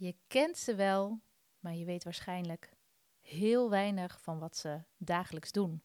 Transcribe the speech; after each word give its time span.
Je 0.00 0.16
kent 0.26 0.58
ze 0.58 0.74
wel, 0.74 1.20
maar 1.58 1.74
je 1.74 1.84
weet 1.84 2.04
waarschijnlijk 2.04 2.72
heel 3.20 3.70
weinig 3.70 4.20
van 4.20 4.38
wat 4.38 4.56
ze 4.56 4.82
dagelijks 4.96 5.52
doen. 5.52 5.82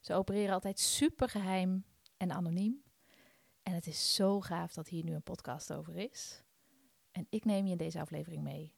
Ze 0.00 0.14
opereren 0.14 0.54
altijd 0.54 0.78
super 0.78 1.28
geheim 1.28 1.84
en 2.16 2.32
anoniem. 2.32 2.82
En 3.62 3.74
het 3.74 3.86
is 3.86 4.14
zo 4.14 4.40
gaaf 4.40 4.72
dat 4.72 4.88
hier 4.88 5.04
nu 5.04 5.14
een 5.14 5.22
podcast 5.22 5.72
over 5.72 5.96
is. 5.96 6.42
En 7.10 7.26
ik 7.30 7.44
neem 7.44 7.64
je 7.64 7.72
in 7.72 7.78
deze 7.78 8.00
aflevering 8.00 8.42
mee 8.42 8.74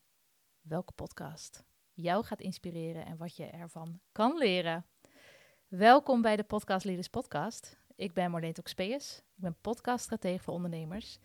welke 0.60 0.92
podcast 0.92 1.64
jou 1.92 2.24
gaat 2.24 2.40
inspireren 2.40 3.06
en 3.06 3.16
wat 3.16 3.36
je 3.36 3.46
ervan 3.46 4.00
kan 4.12 4.36
leren. 4.36 4.86
Welkom 5.68 6.22
bij 6.22 6.36
de 6.36 6.44
Podcast 6.44 6.84
Leaders 6.84 7.08
Podcast. 7.08 7.78
Ik 7.96 8.12
ben 8.12 8.30
Marleen 8.30 8.52
Toxpeus. 8.52 9.18
Ik 9.18 9.42
ben 9.42 9.56
podcaststratege 9.60 10.42
voor 10.42 10.54
ondernemers. 10.54 11.18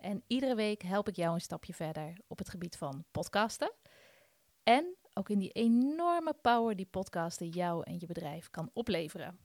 En 0.00 0.22
iedere 0.26 0.54
week 0.54 0.82
help 0.82 1.08
ik 1.08 1.16
jou 1.16 1.34
een 1.34 1.40
stapje 1.40 1.74
verder 1.74 2.18
op 2.26 2.38
het 2.38 2.48
gebied 2.48 2.76
van 2.76 3.04
podcasten. 3.10 3.72
En 4.62 4.96
ook 5.14 5.28
in 5.28 5.38
die 5.38 5.52
enorme 5.52 6.34
power 6.42 6.76
die 6.76 6.88
podcasten 6.90 7.48
jou 7.48 7.82
en 7.84 7.96
je 7.98 8.06
bedrijf 8.06 8.50
kan 8.50 8.70
opleveren. 8.72 9.38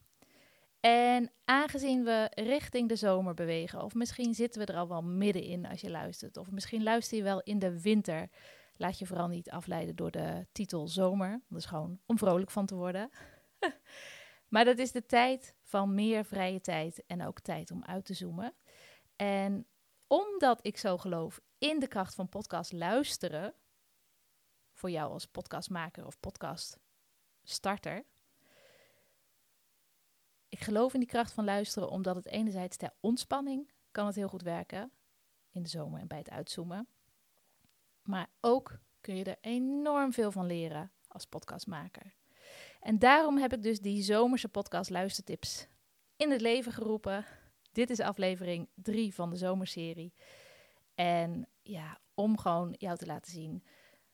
En 0.80 1.30
aangezien 1.44 2.04
we 2.04 2.30
richting 2.34 2.88
de 2.88 2.96
zomer 2.96 3.34
bewegen, 3.34 3.82
of 3.82 3.94
misschien 3.94 4.34
zitten 4.34 4.60
we 4.60 4.72
er 4.72 4.78
al 4.78 4.88
wel 4.88 5.02
middenin 5.02 5.66
als 5.66 5.80
je 5.80 5.90
luistert, 5.90 6.36
of 6.36 6.50
misschien 6.50 6.82
luister 6.82 7.16
je 7.16 7.22
wel 7.22 7.42
in 7.42 7.58
de 7.58 7.80
winter, 7.80 8.28
laat 8.76 8.98
je 8.98 9.06
vooral 9.06 9.28
niet 9.28 9.50
afleiden 9.50 9.96
door 9.96 10.10
de 10.10 10.46
titel 10.52 10.88
zomer. 10.88 11.40
Dat 11.48 11.58
is 11.58 11.66
gewoon 11.66 11.98
om 12.06 12.18
vrolijk 12.18 12.50
van 12.50 12.66
te 12.66 12.74
worden. 12.74 13.10
maar 14.48 14.64
dat 14.64 14.78
is 14.78 14.92
de 14.92 15.06
tijd 15.06 15.54
van 15.62 15.94
meer 15.94 16.24
vrije 16.24 16.60
tijd 16.60 17.02
en 17.06 17.26
ook 17.26 17.40
tijd 17.40 17.70
om 17.70 17.84
uit 17.84 18.04
te 18.04 18.14
zoomen. 18.14 18.54
En 19.16 19.66
omdat 20.36 20.66
ik 20.66 20.76
zo 20.76 20.98
geloof 20.98 21.40
in 21.58 21.78
de 21.78 21.86
kracht 21.86 22.14
van 22.14 22.28
podcast 22.28 22.72
luisteren, 22.72 23.54
voor 24.72 24.90
jou 24.90 25.12
als 25.12 25.26
podcastmaker 25.26 26.06
of 26.06 26.20
podcaststarter. 26.20 28.04
Ik 30.48 30.58
geloof 30.58 30.94
in 30.94 31.00
die 31.00 31.08
kracht 31.08 31.32
van 31.32 31.44
luisteren 31.44 31.88
omdat 31.88 32.16
het 32.16 32.26
enerzijds 32.26 32.76
ter 32.76 32.92
ontspanning 33.00 33.70
kan 33.90 34.06
het 34.06 34.14
heel 34.14 34.28
goed 34.28 34.42
werken 34.42 34.92
in 35.50 35.62
de 35.62 35.68
zomer 35.68 36.00
en 36.00 36.06
bij 36.06 36.18
het 36.18 36.30
uitzoomen. 36.30 36.88
Maar 38.02 38.30
ook 38.40 38.78
kun 39.00 39.16
je 39.16 39.24
er 39.24 39.38
enorm 39.40 40.12
veel 40.12 40.32
van 40.32 40.46
leren 40.46 40.92
als 41.08 41.24
podcastmaker. 41.24 42.14
En 42.80 42.98
daarom 42.98 43.38
heb 43.38 43.52
ik 43.52 43.62
dus 43.62 43.80
die 43.80 44.02
zomerse 44.02 44.48
podcast 44.48 44.90
luistertips 44.90 45.66
in 46.16 46.30
het 46.30 46.40
leven 46.40 46.72
geroepen. 46.72 47.24
Dit 47.76 47.90
is 47.90 48.00
aflevering 48.00 48.68
3 48.74 49.14
van 49.14 49.30
de 49.30 49.36
zomerserie. 49.36 50.12
En 50.94 51.48
ja, 51.62 52.00
om 52.14 52.38
gewoon 52.38 52.74
jou 52.78 52.96
te 52.96 53.06
laten 53.06 53.32
zien 53.32 53.64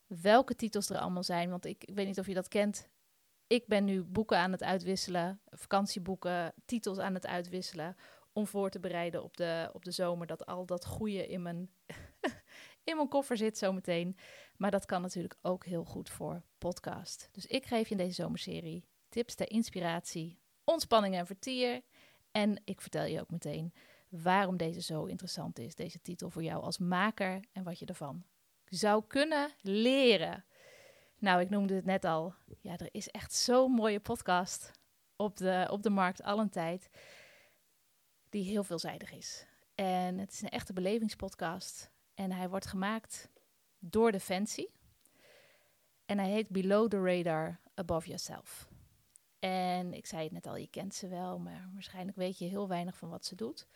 welke 0.07 0.55
titels 0.55 0.91
er 0.91 0.99
allemaal 0.99 1.23
zijn. 1.23 1.51
Want 1.51 1.65
ik, 1.65 1.85
ik 1.85 1.95
weet 1.95 2.07
niet 2.07 2.19
of 2.19 2.27
je 2.27 2.35
dat 2.35 2.49
kent. 2.49 2.89
Ik 3.47 3.67
ben 3.67 3.85
nu 3.85 4.03
boeken 4.03 4.39
aan 4.39 4.53
het 4.53 4.63
uitwisselen, 4.63 5.41
vakantieboeken, 5.51 6.55
titels 6.65 6.99
aan 6.99 7.15
het 7.15 7.27
uitwisselen. 7.27 7.97
Om 8.33 8.47
voor 8.47 8.71
te 8.71 8.81
bereiden 8.81 9.23
op 9.23 9.37
de, 9.37 9.71
op 9.73 9.85
de 9.85 9.91
zomer. 9.91 10.27
Dat 10.27 10.47
al 10.47 10.67
dat 10.67 10.87
goede 10.87 11.27
in 11.27 11.43
mijn, 11.43 11.71
in 12.91 12.97
mijn 12.97 13.09
koffer 13.09 13.37
zit 13.37 13.59
zometeen. 13.59 14.17
Maar 14.57 14.71
dat 14.71 14.87
kan 14.87 15.03
natuurlijk 15.03 15.39
ook 15.43 15.65
heel 15.65 15.85
goed 15.85 16.11
voor 16.11 16.43
podcast. 16.59 17.29
Dus 17.33 17.47
ik 17.47 17.67
geef 17.67 17.85
je 17.85 17.95
in 17.95 18.05
deze 18.05 18.23
zomerserie 18.23 18.85
tips 19.09 19.35
ter 19.35 19.51
inspiratie, 19.51 20.39
ontspanning 20.65 21.15
en 21.15 21.27
vertier. 21.27 21.83
En 22.33 22.61
ik 22.65 22.81
vertel 22.81 23.05
je 23.05 23.21
ook 23.21 23.31
meteen 23.31 23.75
waarom 24.09 24.57
deze 24.57 24.81
zo 24.81 25.05
interessant 25.05 25.59
is, 25.59 25.75
deze 25.75 26.01
titel 26.03 26.31
voor 26.31 26.43
jou 26.43 26.63
als 26.63 26.79
maker 26.79 27.45
en 27.53 27.63
wat 27.63 27.79
je 27.79 27.87
ervan 27.87 28.25
zou 28.65 29.05
kunnen 29.07 29.51
leren. 29.61 30.45
Nou, 31.19 31.41
ik 31.41 31.51
noemde 31.51 31.75
het 31.75 31.85
net 31.85 32.05
al. 32.05 32.35
Ja, 32.61 32.77
er 32.77 32.89
is 32.91 33.09
echt 33.09 33.33
zo'n 33.33 33.73
mooie 33.73 34.01
podcast 34.01 34.71
op 35.17 35.37
de, 35.37 35.67
op 35.71 35.83
de 35.83 35.91
markt 35.91 36.23
al 36.23 36.39
een 36.39 36.51
tijd. 36.51 36.91
Die 38.29 38.45
heel 38.45 38.65
veelzijdig 38.65 39.13
is. 39.13 39.47
En 39.75 40.19
het 40.19 40.33
is 40.33 40.43
een 40.43 40.49
echte 40.49 40.73
belevingspodcast. 40.73 41.91
En 42.15 42.33
hij 42.33 42.49
wordt 42.49 42.67
gemaakt 42.67 43.31
door 43.79 44.13
Defensie. 44.13 44.71
En 46.07 46.19
hij 46.19 46.31
heet 46.31 46.49
Below 46.49 46.89
the 46.89 47.03
Radar, 47.03 47.61
Above 47.75 48.07
Yourself. 48.07 48.72
En 49.43 49.93
ik 49.93 50.07
zei 50.07 50.23
het 50.23 50.33
net 50.33 50.47
al, 50.47 50.57
je 50.57 50.67
kent 50.67 50.95
ze 50.95 51.09
wel, 51.09 51.39
maar 51.39 51.71
waarschijnlijk 51.73 52.17
weet 52.17 52.39
je 52.39 52.45
heel 52.45 52.69
weinig 52.69 52.97
van 52.97 53.09
wat 53.09 53.25
ze 53.25 53.35
doet. 53.35 53.67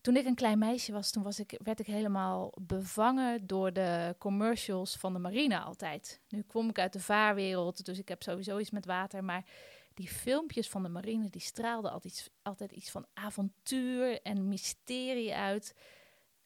Toen 0.00 0.16
ik 0.16 0.26
een 0.26 0.34
klein 0.34 0.58
meisje 0.58 0.92
was, 0.92 1.10
toen 1.10 1.22
was 1.22 1.38
ik, 1.38 1.58
werd 1.62 1.80
ik 1.80 1.86
helemaal 1.86 2.52
bevangen 2.60 3.46
door 3.46 3.72
de 3.72 4.14
commercials 4.18 4.96
van 4.96 5.12
de 5.12 5.18
marine 5.18 5.58
altijd. 5.58 6.20
Nu 6.28 6.42
kom 6.42 6.68
ik 6.68 6.78
uit 6.78 6.92
de 6.92 7.00
vaarwereld, 7.00 7.84
dus 7.84 7.98
ik 7.98 8.08
heb 8.08 8.22
sowieso 8.22 8.58
iets 8.58 8.70
met 8.70 8.86
water. 8.86 9.24
Maar 9.24 9.44
die 9.94 10.08
filmpjes 10.08 10.68
van 10.68 10.82
de 10.82 10.88
marine, 10.88 11.30
die 11.30 11.40
straalden 11.40 11.90
altijd, 11.90 12.30
altijd 12.42 12.72
iets 12.72 12.90
van 12.90 13.06
avontuur 13.14 14.22
en 14.22 14.48
mysterie 14.48 15.34
uit. 15.34 15.74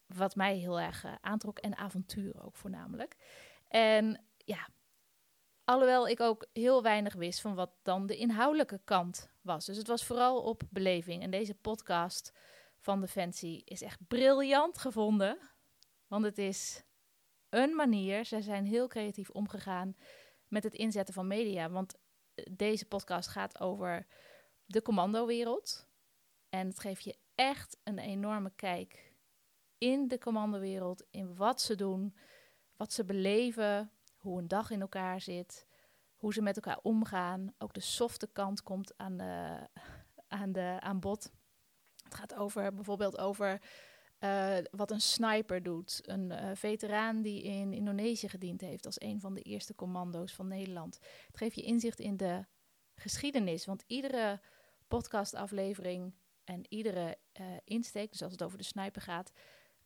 Wat 0.06 0.36
mij 0.36 0.56
heel 0.56 0.80
erg 0.80 1.04
uh, 1.04 1.14
aantrok. 1.20 1.58
En 1.58 1.76
avontuur 1.76 2.44
ook 2.44 2.56
voornamelijk. 2.56 3.16
En 3.68 4.24
ja, 4.36 4.68
alhoewel 5.68 6.08
ik 6.08 6.20
ook 6.20 6.46
heel 6.52 6.82
weinig 6.82 7.14
wist 7.14 7.40
van 7.40 7.54
wat 7.54 7.70
dan 7.82 8.06
de 8.06 8.16
inhoudelijke 8.16 8.80
kant 8.84 9.30
was. 9.40 9.64
Dus 9.64 9.76
het 9.76 9.86
was 9.86 10.04
vooral 10.04 10.42
op 10.42 10.62
beleving. 10.70 11.22
En 11.22 11.30
deze 11.30 11.54
podcast 11.54 12.32
van 12.78 13.00
Defensie 13.00 13.62
is 13.64 13.82
echt 13.82 14.08
briljant 14.08 14.78
gevonden. 14.78 15.38
Want 16.06 16.24
het 16.24 16.38
is 16.38 16.84
een 17.48 17.74
manier, 17.74 18.24
ze 18.24 18.42
zijn 18.42 18.64
heel 18.64 18.86
creatief 18.86 19.30
omgegaan 19.30 19.96
met 20.46 20.62
het 20.62 20.74
inzetten 20.74 21.14
van 21.14 21.26
media. 21.26 21.70
Want 21.70 21.94
eh, 22.34 22.44
deze 22.50 22.86
podcast 22.86 23.28
gaat 23.28 23.60
over 23.60 24.06
de 24.64 24.82
commandowereld. 24.82 25.88
En 26.48 26.66
het 26.66 26.80
geeft 26.80 27.04
je 27.04 27.18
echt 27.34 27.78
een 27.84 27.98
enorme 27.98 28.52
kijk 28.56 29.12
in 29.78 30.08
de 30.08 30.18
commandowereld, 30.18 31.04
in 31.10 31.36
wat 31.36 31.60
ze 31.60 31.74
doen, 31.74 32.16
wat 32.76 32.92
ze 32.92 33.04
beleven, 33.04 33.92
hoe 34.28 34.38
een 34.38 34.48
dag 34.48 34.70
in 34.70 34.80
elkaar 34.80 35.20
zit, 35.20 35.66
hoe 36.16 36.32
ze 36.32 36.42
met 36.42 36.56
elkaar 36.56 36.78
omgaan. 36.82 37.54
Ook 37.58 37.74
de 37.74 37.80
softe 37.80 38.26
kant 38.26 38.62
komt 38.62 38.96
aan, 38.96 39.16
de, 39.16 39.66
aan, 40.40 40.52
de, 40.52 40.76
aan 40.80 41.00
bod. 41.00 41.32
Het 42.04 42.14
gaat 42.14 42.34
over 42.34 42.74
bijvoorbeeld 42.74 43.18
over 43.18 43.60
uh, 44.20 44.56
wat 44.70 44.90
een 44.90 45.00
sniper 45.00 45.62
doet. 45.62 46.00
Een 46.02 46.30
uh, 46.30 46.50
veteraan 46.54 47.22
die 47.22 47.42
in 47.42 47.72
Indonesië 47.72 48.28
gediend 48.28 48.60
heeft 48.60 48.86
als 48.86 49.00
een 49.00 49.20
van 49.20 49.34
de 49.34 49.42
eerste 49.42 49.74
commando's 49.74 50.34
van 50.34 50.48
Nederland. 50.48 50.98
Het 51.26 51.36
geeft 51.36 51.54
je 51.54 51.62
inzicht 51.62 52.00
in 52.00 52.16
de 52.16 52.46
geschiedenis. 52.94 53.64
Want 53.64 53.84
iedere 53.86 54.40
podcastaflevering 54.88 56.14
en 56.44 56.64
iedere 56.68 57.18
uh, 57.40 57.46
insteek, 57.64 58.10
dus 58.10 58.22
als 58.22 58.32
het 58.32 58.42
over 58.42 58.58
de 58.58 58.64
sniper 58.64 59.02
gaat, 59.02 59.32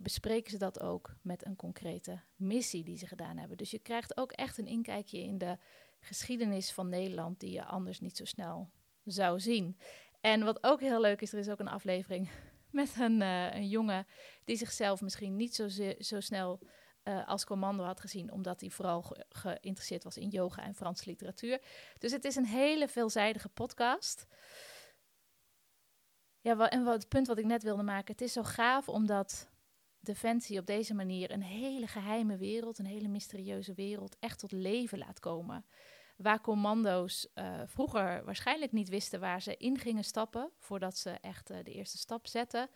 bespreken 0.02 0.50
ze 0.50 0.58
dat 0.58 0.80
ook 0.80 1.14
met 1.22 1.46
een 1.46 1.56
concrete 1.56 2.20
missie 2.36 2.84
die 2.84 2.96
ze 2.98 3.06
gedaan 3.06 3.36
hebben. 3.36 3.56
Dus 3.56 3.70
je 3.70 3.78
krijgt 3.78 4.16
ook 4.16 4.32
echt 4.32 4.58
een 4.58 4.66
inkijkje 4.66 5.18
in 5.18 5.38
de 5.38 5.58
geschiedenis 6.00 6.72
van 6.72 6.88
Nederland 6.88 7.40
die 7.40 7.52
je 7.52 7.64
anders 7.64 8.00
niet 8.00 8.16
zo 8.16 8.24
snel 8.24 8.70
zou 9.04 9.40
zien. 9.40 9.78
En 10.20 10.44
wat 10.44 10.64
ook 10.64 10.80
heel 10.80 11.00
leuk 11.00 11.20
is, 11.20 11.32
er 11.32 11.38
is 11.38 11.48
ook 11.48 11.60
een 11.60 11.68
aflevering 11.68 12.30
met 12.70 12.96
een, 12.98 13.20
uh, 13.20 13.54
een 13.54 13.68
jongen 13.68 14.06
die 14.44 14.56
zichzelf 14.56 15.00
misschien 15.00 15.36
niet 15.36 15.54
zo, 15.54 15.68
zo 15.98 16.20
snel 16.20 16.60
uh, 17.04 17.28
als 17.28 17.44
commando 17.44 17.84
had 17.84 18.00
gezien, 18.00 18.32
omdat 18.32 18.60
hij 18.60 18.70
vooral 18.70 19.02
ge 19.02 19.26
geïnteresseerd 19.28 20.04
was 20.04 20.16
in 20.16 20.28
yoga 20.28 20.62
en 20.62 20.74
Franse 20.74 21.06
literatuur. 21.06 21.60
Dus 21.98 22.12
het 22.12 22.24
is 22.24 22.36
een 22.36 22.46
hele 22.46 22.88
veelzijdige 22.88 23.48
podcast. 23.48 24.26
Ja, 26.40 26.70
en 26.70 26.84
wat, 26.84 26.94
het 26.94 27.08
punt 27.08 27.26
wat 27.26 27.38
ik 27.38 27.44
net 27.44 27.62
wilde 27.62 27.82
maken, 27.82 28.12
het 28.12 28.20
is 28.20 28.32
zo 28.32 28.42
gaaf 28.42 28.88
omdat 28.88 29.51
Defensie 30.04 30.58
op 30.58 30.66
deze 30.66 30.94
manier 30.94 31.30
een 31.30 31.42
hele 31.42 31.86
geheime 31.86 32.36
wereld, 32.36 32.78
een 32.78 32.86
hele 32.86 33.08
mysterieuze 33.08 33.74
wereld, 33.74 34.16
echt 34.18 34.38
tot 34.38 34.52
leven 34.52 34.98
laat 34.98 35.18
komen 35.18 35.64
waar 36.16 36.40
commando's 36.40 37.28
uh, 37.34 37.60
vroeger 37.66 38.24
waarschijnlijk 38.24 38.72
niet 38.72 38.88
wisten 38.88 39.20
waar 39.20 39.42
ze 39.42 39.56
in 39.56 39.78
gingen 39.78 40.04
stappen 40.04 40.50
voordat 40.58 40.96
ze 40.96 41.10
echt 41.10 41.50
uh, 41.50 41.56
de 41.62 41.72
eerste 41.72 41.98
stap 41.98 42.26
zetten, 42.26 42.68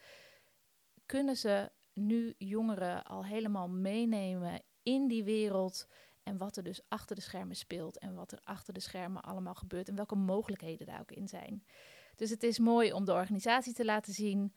kunnen 1.07 1.37
ze 1.37 1.71
nu 1.93 2.35
jongeren 2.39 3.05
al 3.05 3.25
helemaal 3.25 3.69
meenemen 3.69 4.63
in 4.83 5.09
die 5.09 5.25
wereld 5.25 5.87
en 6.23 6.37
wat 6.37 6.57
er 6.57 6.63
dus 6.63 6.81
achter 6.89 7.17
de 7.17 7.23
schermen 7.23 7.57
speelt 7.57 7.99
en 7.99 8.15
wat 8.15 8.33
er 8.33 8.41
achter 8.45 8.75
de 8.75 8.81
schermen 8.81 9.23
allemaal 9.23 9.55
gebeurt 9.55 9.89
en 9.89 9.97
welke 9.97 10.15
mogelijkheden 10.15 10.87
daar 10.87 11.01
ook 11.01 11.13
in 11.13 11.29
zijn. 11.29 11.65
Dus 12.17 12.31
het 12.31 12.43
is 12.43 12.59
mooi 12.59 12.93
om 12.93 13.05
de 13.05 13.13
organisatie 13.13 13.73
te 13.73 13.85
laten 13.85 14.13
zien 14.13 14.55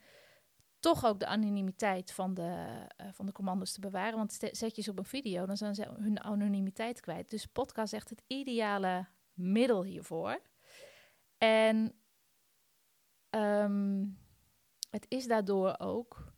toch 0.80 1.04
ook 1.04 1.18
de 1.18 1.26
anonimiteit 1.26 2.12
van 2.12 2.34
de, 2.34 2.86
uh, 3.00 3.06
van 3.12 3.26
de 3.26 3.32
commando's 3.32 3.72
te 3.72 3.80
bewaren. 3.80 4.16
Want 4.16 4.32
zet 4.50 4.76
je 4.76 4.82
ze 4.82 4.90
op 4.90 4.98
een 4.98 5.04
video, 5.04 5.46
dan 5.46 5.56
zijn 5.56 5.74
ze 5.74 5.88
hun 5.98 6.20
anonimiteit 6.20 7.00
kwijt. 7.00 7.30
Dus 7.30 7.46
podcast 7.46 7.92
is 7.92 7.98
echt 7.98 8.10
het 8.10 8.22
ideale 8.26 9.06
middel 9.32 9.82
hiervoor. 9.84 10.40
En 11.38 11.94
um, 13.30 14.18
het 14.90 15.06
is 15.08 15.26
daardoor 15.26 15.74
ook, 15.78 16.32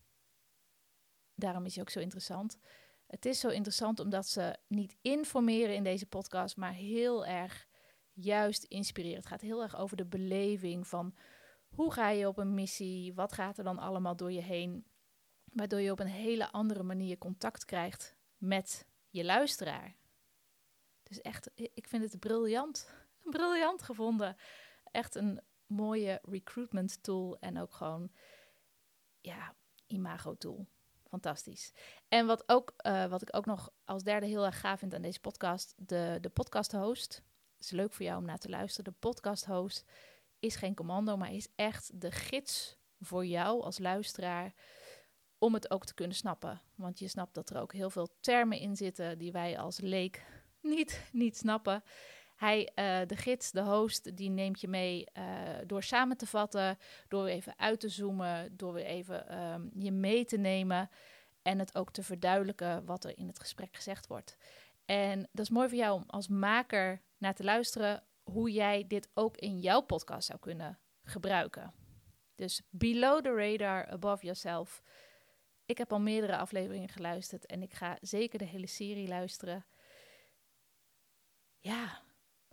daarom 1.35 1.65
is 1.65 1.75
hij 1.75 1.83
ook 1.83 1.91
zo 1.91 2.01
interessant, 2.01 2.59
Het 3.07 3.27
is 3.27 3.41
zo 3.41 3.49
interessant 3.49 4.01
omdat 4.01 4.29
ze 4.29 4.57
niet 4.67 4.97
informeren 5.01 5.75
in 5.75 5.85
deze 5.85 6.07
podcast, 6.07 6.57
maar 6.57 6.73
heel 6.73 7.27
erg 7.27 7.67
juist 8.13 8.65
inspireren. 8.65 9.17
Het 9.17 9.27
gaat 9.27 9.41
heel 9.41 9.63
erg 9.63 9.77
over 9.77 9.97
de 9.97 10.07
beleving 10.07 10.87
van 10.87 11.15
hoe 11.75 11.93
ga 11.93 12.09
je 12.09 12.29
op 12.29 12.39
een 12.39 12.55
missie? 12.55 13.15
Wat 13.15 13.33
gaat 13.33 13.59
er 13.59 13.65
dan 13.65 13.79
allemaal 13.79 14.17
door 14.17 14.33
je 14.33 14.41
heen? 14.41 14.87
Waardoor 15.45 15.81
je 15.81 15.91
op 15.91 16.01
een 16.01 16.07
hele 16.07 16.51
andere 16.51 16.83
manier 16.83 17.19
contact 17.19 17.65
krijgt 17.65 18.17
met 18.37 18.87
je 19.09 19.25
luisteraar. 19.25 19.95
Dus 21.03 21.21
echt, 21.21 21.51
ik 21.55 21.89
vind 21.89 22.03
het 22.03 22.21
briljant. 22.21 22.91
Briljant 23.31 23.83
gevonden. 23.83 24.37
Echt 24.91 25.15
een 25.15 25.41
mooie 25.67 26.21
recruitment 26.23 27.03
tool 27.03 27.37
en 27.41 27.61
ook 27.61 27.73
gewoon, 27.73 28.13
ja, 29.21 29.55
imago 29.87 30.35
tool. 30.35 30.67
Fantastisch. 31.09 31.73
En 32.09 32.27
wat, 32.27 32.49
ook, 32.49 32.75
uh, 32.87 33.07
wat 33.07 33.23
ik 33.23 33.37
ook 33.37 33.47
nog 33.47 33.71
als 33.85 34.03
derde 34.03 34.27
heel 34.27 34.45
erg 34.45 34.61
gaaf 34.61 34.79
vind 34.79 34.95
aan 34.95 35.03
deze 35.03 35.21
podcast, 35.21 35.75
de, 35.77 36.19
de 36.21 36.29
podcast 36.29 36.73
host. 36.73 37.23
is 37.59 37.71
leuk 37.71 37.93
voor 37.93 38.05
jou 38.05 38.19
om 38.19 38.25
naar 38.25 38.39
te 38.39 38.49
luisteren. 38.49 38.93
De 38.93 38.99
podcast 38.99 39.45
host 39.45 39.85
is 40.43 40.57
geen 40.57 40.75
commando, 40.75 41.17
maar 41.17 41.33
is 41.33 41.49
echt 41.55 42.01
de 42.01 42.11
gids 42.11 42.77
voor 43.01 43.27
jou 43.27 43.63
als 43.63 43.79
luisteraar 43.79 44.55
om 45.39 45.55
het 45.55 45.71
ook 45.71 45.85
te 45.85 45.95
kunnen 45.95 46.17
snappen. 46.17 46.61
Want 46.75 46.99
je 46.99 47.09
snapt 47.09 47.35
dat 47.35 47.51
er 47.51 47.61
ook 47.61 47.73
heel 47.73 47.91
veel 47.91 48.17
termen 48.21 48.59
in 48.59 48.77
zitten 48.77 49.19
die 49.19 49.33
wij 49.33 49.59
als 49.59 49.81
leek 49.81 50.25
niet, 50.61 51.09
niet 51.13 51.37
snappen. 51.37 51.83
Hij, 52.37 52.61
uh, 52.75 53.07
de 53.07 53.17
gids, 53.17 53.51
de 53.51 53.63
host, 53.63 54.17
die 54.17 54.31
neemt 54.31 54.61
je 54.61 54.69
mee 54.69 55.07
uh, 55.15 55.25
door 55.67 55.83
samen 55.83 56.17
te 56.17 56.27
vatten, 56.27 56.79
door 57.09 57.27
even 57.27 57.59
uit 57.59 57.81
te 57.81 57.89
zoomen, 57.89 58.57
door 58.57 58.73
weer 58.73 58.85
even 58.85 59.43
um, 59.43 59.71
je 59.75 59.93
mee 59.93 60.25
te 60.25 60.37
nemen 60.37 60.91
en 61.43 61.59
het 61.59 61.75
ook 61.75 61.93
te 61.93 62.03
verduidelijken 62.03 62.85
wat 62.85 63.05
er 63.05 63.19
in 63.19 63.27
het 63.27 63.39
gesprek 63.39 63.77
gezegd 63.77 64.07
wordt. 64.07 64.37
En 64.85 65.29
dat 65.33 65.45
is 65.45 65.51
mooi 65.51 65.69
voor 65.69 65.79
jou 65.79 65.95
om 65.95 66.05
als 66.07 66.29
maker 66.29 67.03
naar 67.19 67.35
te 67.35 67.45
luisteren 67.45 68.03
hoe 68.23 68.51
jij 68.51 68.87
dit 68.87 69.11
ook 69.15 69.37
in 69.37 69.59
jouw 69.59 69.81
podcast 69.81 70.27
zou 70.27 70.39
kunnen 70.39 70.79
gebruiken. 71.03 71.75
Dus 72.35 72.63
below 72.71 73.23
the 73.23 73.35
radar, 73.35 73.87
above 73.87 74.25
yourself. 74.25 74.83
Ik 75.65 75.79
heb 75.79 75.93
al 75.93 76.01
meerdere 76.01 76.37
afleveringen 76.37 76.89
geluisterd 76.89 77.47
en 77.47 77.63
ik 77.63 77.75
ga 77.75 77.99
zeker 78.01 78.39
de 78.39 78.45
hele 78.45 78.67
serie 78.67 79.09
luisteren. 79.09 79.67
Ja, 81.59 82.03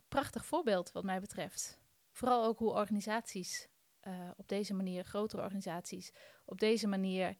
prachtig 0.07 0.45
voorbeeld 0.45 0.91
wat 0.91 1.03
mij 1.03 1.19
betreft. 1.19 1.79
Vooral 2.11 2.45
ook 2.45 2.59
hoe 2.59 2.71
organisaties 2.71 3.67
uh, 4.03 4.29
op 4.35 4.47
deze 4.47 4.73
manier, 4.73 5.03
grotere 5.03 5.41
organisaties, 5.41 6.11
op 6.45 6.59
deze 6.59 6.87
manier 6.87 7.37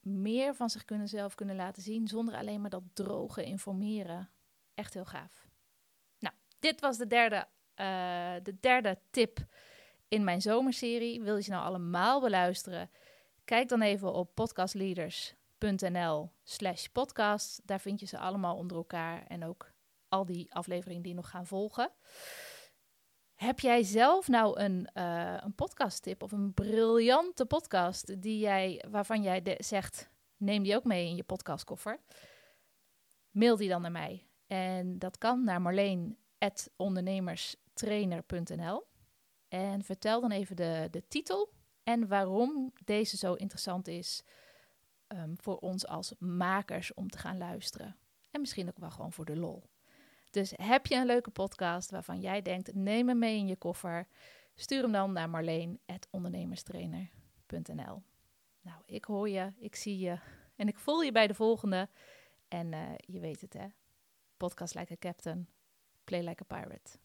meer 0.00 0.54
van 0.54 0.70
zich 0.70 0.84
kunnen 0.84 1.08
zelf 1.08 1.34
kunnen 1.34 1.56
laten 1.56 1.82
zien 1.82 2.08
zonder 2.08 2.34
alleen 2.34 2.60
maar 2.60 2.70
dat 2.70 2.82
droge 2.92 3.44
informeren. 3.44 4.30
Echt 4.74 4.94
heel 4.94 5.04
gaaf. 5.04 5.45
Dit 6.66 6.80
was 6.80 6.96
de 6.96 7.06
derde, 7.06 7.46
uh, 7.76 8.34
de 8.42 8.56
derde 8.60 8.98
tip 9.10 9.38
in 10.08 10.24
mijn 10.24 10.40
zomerserie. 10.40 11.22
Wil 11.22 11.36
je 11.36 11.42
ze 11.42 11.50
nou 11.50 11.64
allemaal 11.64 12.20
beluisteren? 12.20 12.90
Kijk 13.44 13.68
dan 13.68 13.82
even 13.82 14.12
op 14.12 14.34
podcastleaders.nl 14.34 16.30
slash 16.42 16.86
podcast. 16.86 17.60
Daar 17.64 17.80
vind 17.80 18.00
je 18.00 18.06
ze 18.06 18.18
allemaal 18.18 18.56
onder 18.56 18.76
elkaar 18.76 19.26
en 19.26 19.44
ook 19.44 19.72
al 20.08 20.24
die 20.24 20.54
afleveringen 20.54 21.02
die 21.02 21.14
nog 21.14 21.30
gaan 21.30 21.46
volgen. 21.46 21.90
Heb 23.34 23.60
jij 23.60 23.82
zelf 23.82 24.28
nou 24.28 24.60
een, 24.60 24.88
uh, 24.94 25.36
een 25.40 25.54
podcasttip 25.54 26.22
of 26.22 26.32
een 26.32 26.54
briljante 26.54 27.46
podcast 27.46 28.22
die 28.22 28.38
jij, 28.38 28.84
waarvan 28.90 29.22
jij 29.22 29.56
zegt, 29.58 30.10
neem 30.36 30.62
die 30.62 30.76
ook 30.76 30.84
mee 30.84 31.06
in 31.06 31.16
je 31.16 31.24
podcastkoffer? 31.24 32.00
Mail 33.30 33.56
die 33.56 33.68
dan 33.68 33.82
naar 33.82 33.92
mij. 33.92 34.26
En 34.46 34.98
dat 34.98 35.18
kan 35.18 35.44
naar 35.44 35.62
marleen.ondernemerstrainer.nl. 36.38 38.86
En 39.48 39.84
vertel 39.84 40.20
dan 40.20 40.30
even 40.30 40.56
de, 40.56 40.88
de 40.90 41.08
titel 41.08 41.52
en 41.82 42.08
waarom 42.08 42.72
deze 42.84 43.16
zo 43.16 43.34
interessant 43.34 43.88
is 43.88 44.22
um, 45.08 45.34
voor 45.36 45.56
ons 45.56 45.86
als 45.86 46.14
makers 46.18 46.94
om 46.94 47.10
te 47.10 47.18
gaan 47.18 47.38
luisteren. 47.38 47.96
En 48.30 48.40
misschien 48.40 48.68
ook 48.68 48.78
wel 48.78 48.90
gewoon 48.90 49.12
voor 49.12 49.24
de 49.24 49.36
lol. 49.36 49.62
Dus 50.30 50.52
heb 50.56 50.86
je 50.86 50.94
een 50.94 51.06
leuke 51.06 51.30
podcast 51.30 51.90
waarvan 51.90 52.20
jij 52.20 52.42
denkt, 52.42 52.74
neem 52.74 53.08
hem 53.08 53.18
mee 53.18 53.36
in 53.36 53.46
je 53.46 53.56
koffer. 53.56 54.08
Stuur 54.54 54.82
hem 54.82 54.92
dan 54.92 55.12
naar 55.12 55.30
marleen.ondernemerstrainer.nl 55.30 58.02
Nou, 58.60 58.82
ik 58.86 59.04
hoor 59.04 59.28
je, 59.28 59.52
ik 59.58 59.76
zie 59.76 59.98
je 59.98 60.18
en 60.56 60.68
ik 60.68 60.78
voel 60.78 61.02
je 61.02 61.12
bij 61.12 61.26
de 61.26 61.34
volgende. 61.34 61.88
En 62.48 62.72
uh, 62.72 62.90
je 62.96 63.20
weet 63.20 63.40
het 63.40 63.52
hè, 63.52 63.66
podcast 64.36 64.74
like 64.74 64.92
a 64.92 64.96
captain, 64.98 65.48
play 66.06 66.22
like 66.22 66.40
a 66.40 66.44
pirate. 66.44 66.96